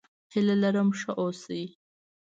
[0.31, 1.63] هيله لرم ښه اوسې!